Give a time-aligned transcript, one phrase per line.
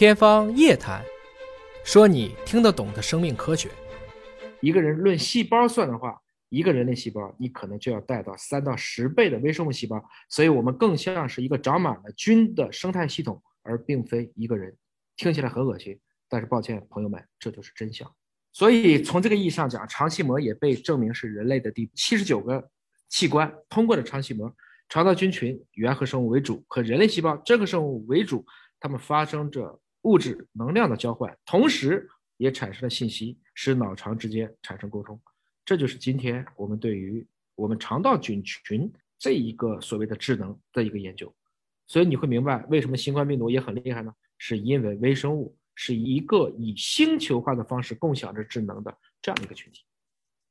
[0.00, 1.04] 天方夜谭，
[1.84, 3.68] 说你听得懂的生命科学。
[4.62, 14.74] 一个人论细胞算的话，一个人类细胞你可能就要带到三到十倍的微生物细胞，所以我们更像是一个长满了菌的生态系统，而并非一个人。
[15.18, 18.10] 听起来很恶心，但是抱歉，朋友们，这就是真相。
[18.52, 22.70] 所以从这个意义上讲，肠系膜也被证明是人类的第七十九个
[23.10, 23.52] 器官。
[23.68, 24.50] 通过了肠系膜，
[24.88, 28.46] 肠道菌群原核生物为主，和人类细胞真核生物为主，
[28.80, 35.20] 它们发生着物质能量的交换，同时也产生了信息，使脑肠之间产生沟通。
[35.64, 41.32] 这就是今天我们对于我们肠道菌群这一个所谓的智能的一个研究。
[41.86, 44.14] 所以你会明白为什么新冠病毒也很厉害呢？
[44.38, 49.82] 是因为微生物是一个以星球化的方式共享着智能的这样一个群体。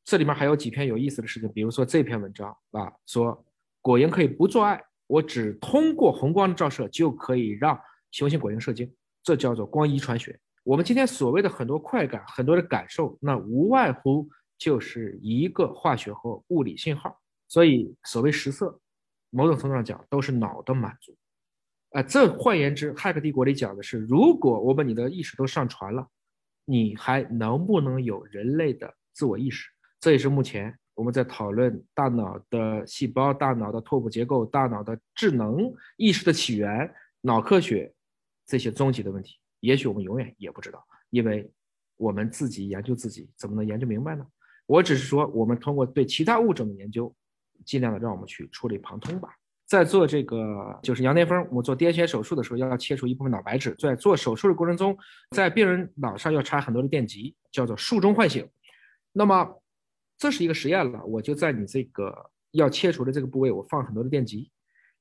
[0.03, 3.45] 这里面还有几篇有意思的事情，比如说这篇文章啊，说
[3.81, 7.79] 果蝇可以不做爱，我只通过红光的照射就可以让
[8.11, 8.91] 雄性果蝇射精，
[9.23, 10.39] 这叫做光遗传学。
[10.63, 17.17] 我们今天所谓的很多快感、很多的感受，那无外乎就是一个化学和物理信号。
[17.47, 18.79] 所以所谓食色，
[19.31, 21.15] 某种程度上讲都是脑的满足。
[21.91, 26.07] 啊，这换言之，《骇客帝国》里讲的是，如果我把你的意识都上传了，
[26.65, 29.67] 你还能不能有人类的自我意识？
[29.99, 37.91] 这也是目前我们在讨论大脑的细胞、大脑的拓扑结构、大脑的智能意识的起源、脑科学
[38.49, 39.37] 这些终极的问题。
[39.59, 41.49] 也许我们永远也不知道，因为
[41.97, 44.25] 我们自己研究自己，怎么能研究明白呢？
[44.65, 47.15] 我只是说，我们通过对其他物种的研究，
[47.63, 49.29] 尽量的让我们去触类旁通吧。
[49.67, 53.75] 在做这个就是羊癫疯，我做癫痫手术的时候，要切除一部分脑白质。
[53.77, 54.97] 在做手术的过程中，
[55.35, 58.49] 在病人脑上要插很多的电极，叫做术中唤醒。
[59.11, 59.61] 那么
[60.17, 64.49] 这是一个实验了，我就在你这个要切除的这个部位，我放很多的电极，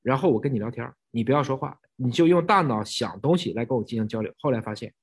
[0.02, 4.32] 然后我跟你聊天，你不要说话，你就用大脑想东西来跟我进行交流。
[4.38, 4.94] 后来发现，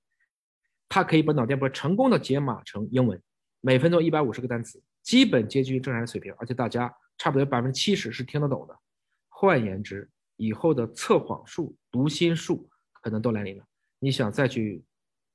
[0.87, 3.21] 它可以把脑电波成功的解码成英文，
[3.61, 8.77] 每分钟一百五十个单词，基本接近于正常人水平，而且大家差不多有百分之七十是听得懂的。
[9.29, 12.69] 换言之，以后的测谎术、读心术
[13.01, 13.65] 可能都来临了。
[13.99, 14.83] 你想再去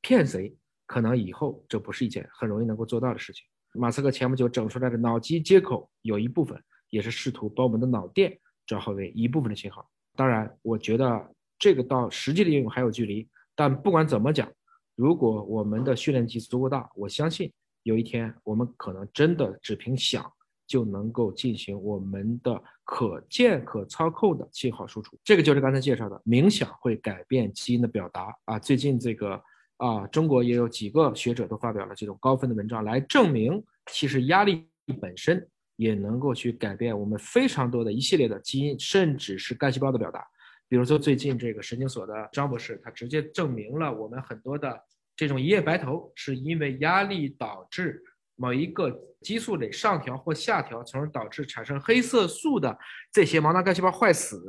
[0.00, 3.44] 骗谁，可能以后这不是一件很容易能够做到的事情。
[3.72, 9.90] 马斯克前不久整出来的脑机接口，有一部分也是试图把我们的脑电转化为一部分的信号。
[10.20, 13.26] 当然，我觉得这个到实际的应用还有距离。
[13.54, 14.46] 但不管怎么讲，
[14.94, 17.50] 如果我们的训练基数足够大，我相信
[17.84, 20.30] 有一天我们可能真的只凭想。
[20.66, 28.56] 就能够进行我们的可见可操控的信号输出，这个就是刚才介绍的冥想会改变基因的表达啊。
[28.56, 29.42] 最近这个
[29.78, 33.60] 啊，中国也有几个学者都发表了这种高分的文章，来证明
[33.90, 34.64] 其实压力
[35.00, 35.44] 本身
[35.80, 40.22] 也能够去改变我们非常多的一系列的基因，甚至是干细胞的表达。
[40.68, 44.78] 比如说最近这个神经所的张博士，他直接证明了我们很多的
[45.16, 48.02] 这种一夜白头是因为压力导致。
[48.36, 52.74] 某一个激素得上调或下调，从而导致产生黑色素的
[53.12, 54.42] 这些毛囊干细胞坏死，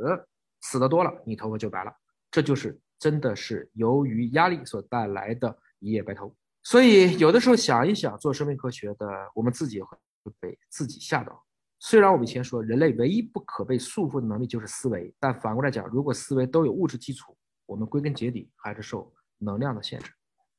[0.62, 1.92] 死的多了，你头发就白了。
[2.32, 6.34] 这就是真的是由于压力所带来的一夜白头。
[6.64, 9.06] 所以有的时候想一想，做生命科学的
[9.36, 9.82] 我们自己
[10.24, 11.44] 会被自己吓到。
[11.80, 20.12] 虽然我们以前说人类唯一不可被束缚的能力就是思维，但反过来讲，如果思维都有物质基础，我们归根结底还是受能量的限制。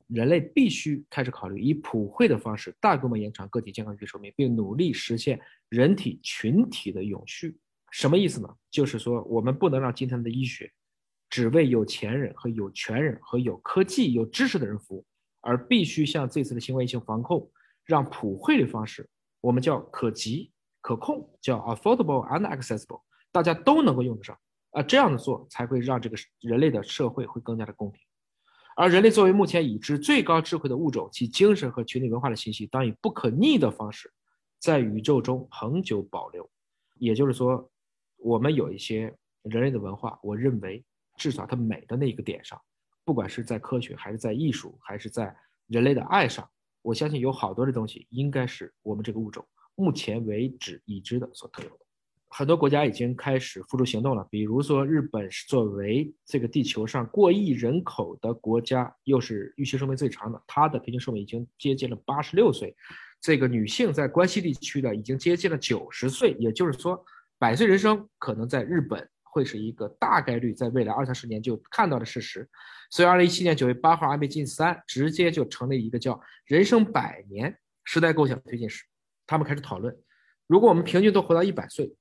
[0.09, 7.57] 人类必须开始考虑以普惠的方式大规模延长个体健康预期寿命，并努力实现人体群体的永续。
[7.93, 8.49] 什么意思呢？
[8.71, 10.71] 就是说，我们不能让今天的医学
[11.31, 15.07] 只为有钱人和有权人和有科技、有知识的人服务，
[15.41, 17.51] 而必须像这次的新冠疫情防控，
[17.87, 19.09] 让普惠的方式，
[19.43, 24.39] 我们叫可及、可控，叫 affordable and accessible，大家都能够用得上。
[24.71, 28.01] 啊，这样的做才会让这个人类的社会会更加的公平。
[28.75, 34.11] 而人类作为目前已知最高智慧的物种，其精神和群体文化的信息，当以不可逆的方式，
[34.59, 36.49] 在宇宙中恒久保留。
[36.95, 37.71] 也就是说，
[38.17, 40.83] 我们有一些人类的文化，我认为
[41.19, 42.59] 至少它美的那一个点上，
[43.05, 45.37] 不管是在科学，还是在艺术，还是在
[45.67, 46.49] 人类的爱上，
[46.83, 51.77] 我相信有好多的东西，应该是我们这个物种目前为止已知的所特有的。
[52.35, 62.75] 很多国家已经开始付诸行动了，比如说日本是作为这个地球上过亿人口的国家，又是预期寿命最长的，它的平均寿命已经接近了八十六岁。
[63.21, 67.05] 这个女性在关西地区的已经接近了九十岁，也就是说，
[67.39, 72.47] 百岁人生可能在日本会是一个大概率在未来二三十年就看到的事实。
[72.91, 78.85] 所以，二零一七年九月八号，安倍晋三直接就成立一个叫“人生百年时代构想推进室”，
[79.27, 79.97] 他们开始讨论，
[80.47, 81.97] 如果我们平均都活到一百岁。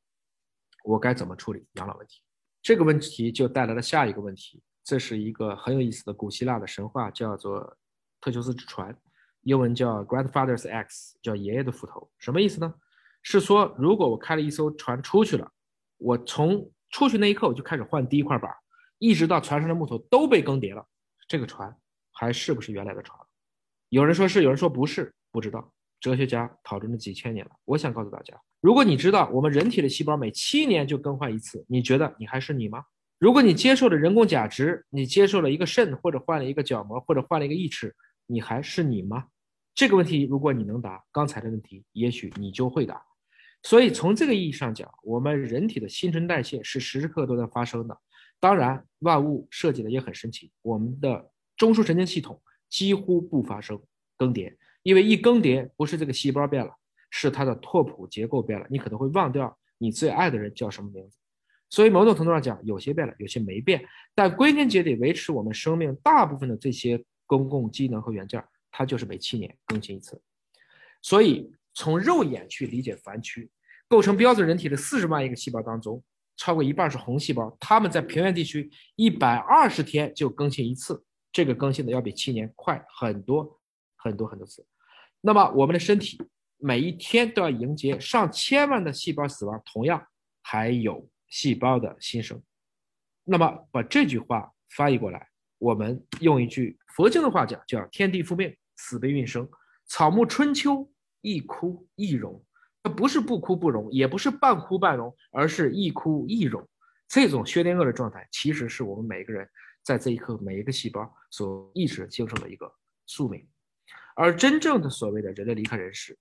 [0.83, 2.23] 我该怎么处理养老问题？
[2.59, 7.77] 这个问题就带来了下一个问题：这是一个很有意思的古希腊的神话，叫做
[8.19, 8.97] 特修斯之船，
[9.43, 12.09] 英文叫 Grandfather's Axe，叫爷爷的斧头。
[12.17, 12.73] 什么意思呢？
[13.21, 15.51] 是说如果我开了一艘船出去了，
[15.97, 18.51] 我从出去那一刻我就开始换第一块板，
[18.99, 20.85] 一直到船上的木头都被更迭了，
[21.27, 21.75] 这个船
[22.11, 23.17] 还是不是原来的船？
[23.89, 25.73] 有人说是，有人说不是，不知道。
[25.99, 27.51] 哲学家讨论了几千年了。
[27.63, 32.83] 我想告诉大家，如果你知道我们人体的细胞每七年就更换一次，你觉得你还是你吗？
[33.19, 37.95] 如果你接受了人工假肢，你接受了一个肾，或者换了一个角膜，或者换了一个义齿，
[38.25, 39.27] 你还是你吗？
[39.75, 43.01] 这个问题，如果你能答，刚才的问题也许你就会答。
[43.63, 47.97] 所以从这个意义上讲，我们人体的新陈代谢是时时刻都在发生的。
[48.39, 53.79] 当然，万物设计的也很神奇，我们的中枢神经系统几乎不发生
[54.17, 54.55] 更迭。
[54.81, 56.73] 因为一更迭，不是这个细胞变了，
[57.11, 58.65] 是它的拓扑结构变了。
[58.67, 61.19] 你可能会忘掉你最爱的人叫什么名字。
[61.69, 63.85] 所以某种程度上讲，有些变了，有些没变。
[64.15, 70.19] 但归根结底，维持我们生命大部分的这些公共机能和元件，它就是每七年更新一次。
[71.03, 73.49] 所以从肉眼去理解凡区，
[73.87, 76.03] 构成标准人体的四十万亿个细胞当中，
[76.37, 83.59] 超过一半是红细胞，它们在平原地区一百二十天就更新一次，这个更新的要比七年快很多
[83.95, 84.65] 很多很多次。
[85.21, 86.21] 那么我们的身体
[86.57, 90.05] 每一天都要迎接上千万的细胞死亡，同样
[90.41, 92.41] 还有细胞的新生。
[93.23, 95.29] 那么把这句话翻译过来，
[95.59, 99.47] 我们用一句佛经的话讲，叫“天地复命，死悲运生，
[99.85, 100.91] 草木春秋，
[101.21, 102.43] 一枯一荣”。
[102.83, 106.67] 它不是不枯不荣，也不是半枯半荣，而是一枯一荣。
[107.07, 109.47] 这种薛定谔的状态，其实是我们每个人
[109.83, 112.73] 在这一刻每一个细胞所意识形成的一个
[113.05, 113.47] 宿命。
[114.15, 116.17] 而真正的所谓的人类离开人世、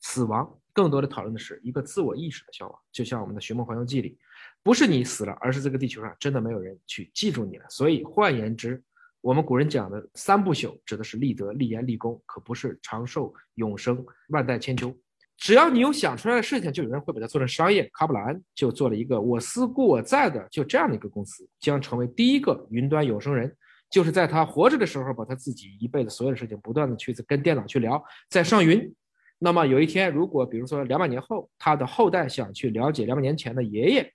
[0.00, 2.78] 死亡，更多的讨论的是一个自我意识的消亡。
[2.92, 4.18] 就像我们的《寻梦环游记》里，
[4.62, 7.64] 不是你死了，而是这个地球上真的没有人去记住你了。
[7.70, 8.82] 所以换言之，
[9.24, 14.94] 我们古人讲的三不朽，指的是立德、立言、立功，可不是长寿、永生、万代千秋。
[15.38, 17.88] 只要你有想出来的事情，就有人会把它做成商业。
[17.94, 23.50] 卡普兰就做了一个“我思故我在”的就这样的一个公司，将成为第一个云端永生人。
[23.88, 28.94] 就是在他活着的时候，把他自己一辈子所有的事情不断的去跟电脑去聊，在上云。
[29.38, 34.12] 那么有一天，如果比如说两百年后，他的后代想去了解两百年前的爷爷，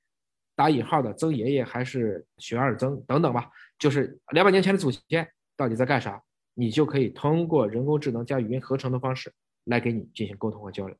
[0.56, 5.28] 打引号的曾爷爷还是玄二曾等等吧，就是两百年前的祖先
[5.58, 6.22] 到底在干啥，
[6.54, 9.34] 你就可以通过人工智能加语音合成的方式
[9.64, 10.96] 来给你进行沟通和交流。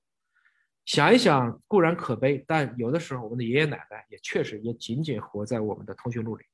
[0.86, 6.46] 想一想，固然可悲，但有的时候我们的爷爷奶奶也确实也仅仅活在我们的通讯录里。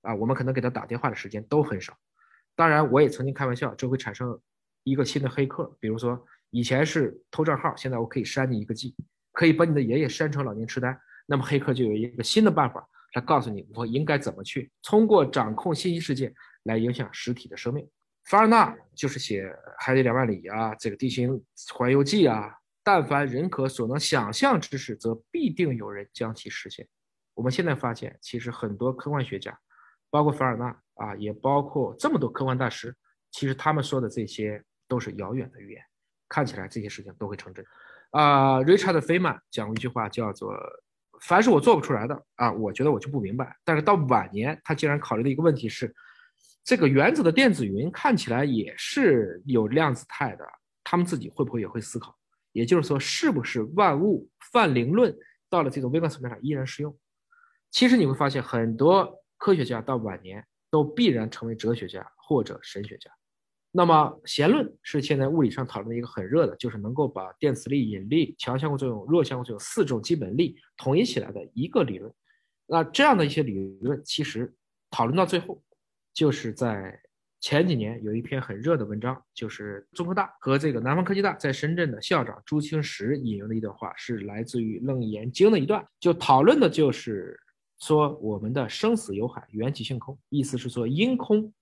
[0.00, 1.96] 啊，我们可能给他打电话的时间都很少。
[2.56, 4.40] 当然，我也曾经开玩笑，这会产生
[4.82, 5.76] 一个新的黑客。
[5.78, 8.94] 比如说，以前是偷账号，现在我可以删你一个 G，
[9.32, 10.98] 可以把你的爷爷删成老年痴呆。
[11.26, 17.88] 那么，黑客就有一个新的办法他告诉你，我应该怎么去通过掌控信息世界来影响实体的生命。
[18.24, 19.44] 凡尔纳就是写
[19.78, 21.44] 《海底两万里》啊，这个《地形
[21.74, 26.88] 环游记》啊，但凡人可所能想象之事，则必定有人将其实现。
[27.34, 29.58] 我们现在发现，其实很多科幻学家。
[30.10, 30.66] 包括凡尔纳
[30.96, 32.94] 啊，也包括这么多科幻大师，
[33.30, 35.82] 其实他们说的这些都是遥远的预言，
[36.28, 37.64] 看起来这些事情都会成真。
[38.10, 40.54] 啊，Richard Feynman 讲过一句话，叫做
[41.26, 45.94] “凡是我做不出来的啊，我觉得我就不明白。”但是到晚年，他竟然考虑的一个问题是，
[46.64, 50.44] 这个原子的电子云看起来也是有量子态的，
[50.84, 52.16] 他们自己会不会也会思考？
[52.52, 55.16] 也就是说，是不是万物泛灵论
[55.48, 56.96] 到了这种微观层面上依然适用？
[57.70, 59.18] 其实你会发现很多。
[59.44, 63.10] 科学家到晚年都必然成为哲学家或者神学家。
[63.74, 72.12] 那么弦论是现在物理上讨论的一个很热的，就是能够把电磁力、引力、强相互作用、弱相互作用四种基本力统一起来的一个理论。
[72.66, 74.54] 那这样的一些理论，其实
[74.90, 75.62] 讨论到最后，
[76.12, 77.00] 就是在
[77.40, 87.38] 前几年有一篇很热的文章，就是中科大和这个南方科技大在深圳的校长朱清时引用的一段话，是来自于《楞严经》的一段，就讨论的就是。
[87.78, 91.52] 说我们的生死有海，缘起性空，意思是说因空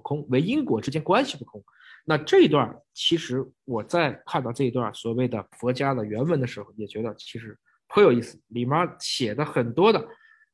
[0.00, 1.62] 空，为因果之间关系不空。
[2.04, 7.58] 那这一段其实我在看到这一段所谓的佛家的原文的时候，也觉得其实
[7.88, 10.08] 颇有意思，里面写的很多的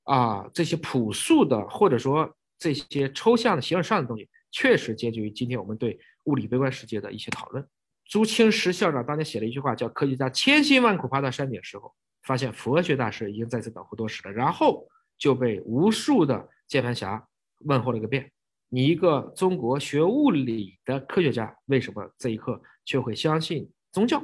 [0.05, 7.67] 啊这些朴素的或者说这些抽象的形而上的东西，确实接近于今天我们对物理微观世界的一些讨论。
[8.07, 14.89] 朱清时校长当年写了一句话，叫科学家千辛万苦爬到山顶时候，发现佛学大师已经在此等候多时了，然后。
[15.19, 17.27] 就被无数的键盘侠
[17.65, 18.31] 问候了个遍。
[18.69, 24.23] 你一个中国学物理的科学家，为什么这一刻却会相信宗教？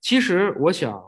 [0.00, 1.02] 其实，我想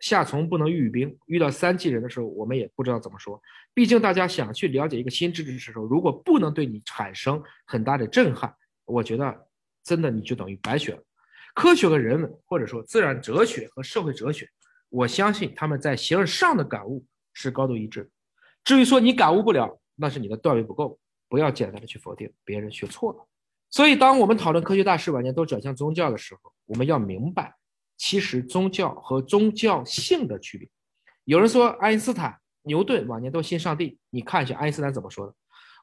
[0.00, 3.40] 夏虫不能喻冰，遇到三季人的时候，我们也不知道怎么说。
[3.74, 9.46] 毕竟大家想去了解一个新知识的时候，如果不能对你产生很大的震撼，我觉得
[9.84, 11.02] 真的你就等于白学了。
[11.54, 14.48] 科学和人文，或者说自然哲学和社会哲学，
[14.88, 18.10] 我相信他们在形而上的感悟是高度一致。
[18.64, 20.98] 至于说你感悟不了，那是你的段位不够，
[21.32, 23.26] 不要简单的去否定别人学错了。
[23.70, 27.54] 所以，当我们讨论科学大师晚年都转向宗教的时候，我们要明白，
[27.96, 30.68] 其实宗教和宗教性的区别。
[31.24, 35.34] 有人说爱因斯坦、牛顿晚年都信上帝，你看一下爱因斯坦怎么说的。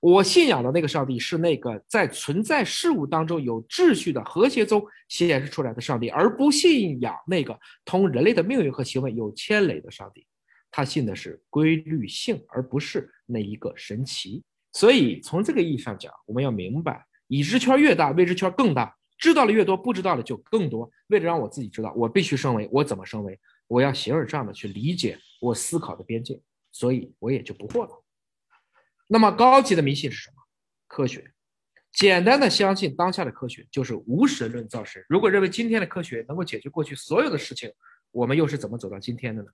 [0.01, 10.27] 我信仰的那个上帝是那个在存在事物当中有秩序的和谐中显示出来的上帝，而不信仰那个同人类的命运和行为有牵连的上帝。
[10.69, 14.43] 他信的是规律性，而不是那一个神奇。
[14.71, 20.89] 所以从这个意义上讲，我们要明白，已知圈越大，未知圈更大，知道的越多，不知道的就更多。
[21.07, 22.69] 为了让我自己知道，我必须升维。
[22.71, 23.39] 我怎么升维？
[23.67, 28.03] 我要形而上的去理解我思考的边界，所以我也就不惑了。
[29.07, 30.35] 那么高级的迷信是什么？
[30.87, 31.31] 科学，
[31.91, 35.03] 简单的相信当下的科学就是无神论造神。
[35.09, 37.71] 如果认为今天的科学能够解决过去所有的事情，
[38.11, 39.49] 我们又是怎么走到今天的呢？《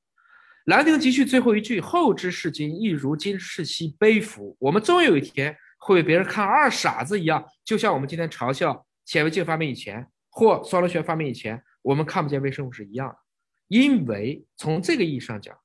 [0.66, 13.18] 兰亭集序》最后一句：“后知是今，亦如今世兮悲夫。”我们终有一天会被别人看二傻子一样，就像我们今天嘲笑显微镜发明以前或双螺旋发明以前，我们看不见微生物是一样的。
[13.68, 15.58] 因为从这个意义上讲。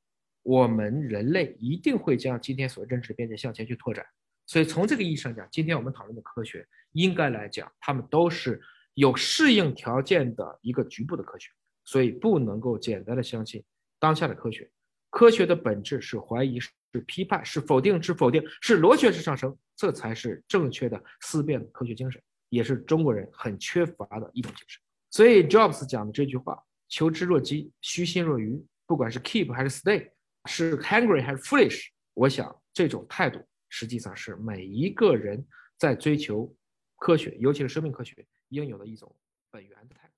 [0.43, 4.05] 我们人类一定会将今天所认知的边界向前去拓展，
[4.47, 8.59] 所以从这个意义上讲，今天我们讨论的科学，应该来讲，它们都是
[8.95, 11.51] 有适应条件的一个局部的科学，
[11.85, 13.63] 所以不能够简单的相信
[13.99, 14.69] 当下的科学。
[15.11, 16.71] 科学的本质是怀疑，是
[17.07, 24.81] 批判，是否定，是否定，是螺旋式上升，这才是正确的思辨科学精神，也是中国人很缺乏的一种精神。
[25.11, 30.11] 所以 Jobs 讲的这句话：“求知若饥，虚心若愚。”不管是 keep 还是 stay。
[30.47, 31.89] 是 hungry 还是 foolish？
[32.15, 36.53] 我想这种态度实际上是每一个人在追求
[36.97, 39.15] 科学，尤其是生命科学应有的一种
[39.51, 40.10] 本源的态度。